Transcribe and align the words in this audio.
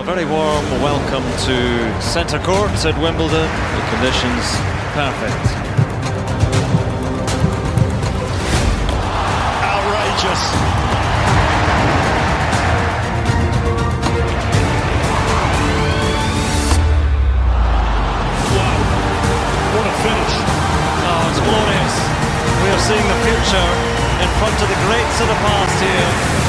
A 0.00 0.02
very 0.02 0.24
warm 0.24 0.64
welcome 0.80 1.22
to 1.44 2.00
centre 2.00 2.38
court 2.38 2.72
at 2.88 2.96
Wimbledon. 2.96 3.44
The 3.44 3.84
conditions 3.92 4.44
perfect. 4.96 5.44
Outrageous. 9.60 10.42
Wow. 18.56 18.80
What 19.76 19.84
a 19.84 19.94
finish. 20.00 20.34
Oh, 21.04 21.28
it's 21.28 21.44
glorious. 21.44 21.94
We 22.64 22.72
are 22.72 22.82
seeing 22.88 23.04
the 23.04 23.20
future 23.28 23.68
in 24.24 24.28
front 24.40 24.56
of 24.64 24.68
the 24.72 24.80
greats 24.88 25.20
of 25.20 25.28
the 25.28 25.36
past 25.44 25.76
here. 25.84 26.39